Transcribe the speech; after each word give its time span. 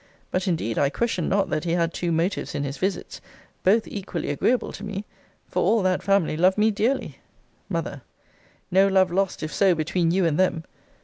But, 0.31 0.47
indeed, 0.47 0.79
I 0.79 0.89
question 0.89 1.29
not 1.29 1.51
that 1.51 1.63
he 1.63 1.73
had 1.73 1.93
two 1.93 2.11
motives 2.11 2.55
in 2.55 2.63
his 2.63 2.77
visits 2.79 3.21
both 3.63 3.87
equally 3.87 4.31
agreeable 4.31 4.71
to 4.71 4.83
me; 4.83 5.05
for 5.47 5.61
all 5.61 5.83
that 5.83 6.01
family 6.01 6.35
love 6.35 6.57
me 6.57 6.71
dearly. 6.71 7.19
M. 7.71 8.01
No 8.71 8.87
love 8.87 9.11
lost, 9.11 9.43
if 9.43 9.53
so, 9.53 9.75
between 9.75 10.09
you 10.09 10.25
and 10.25 10.39
them. 10.39 10.63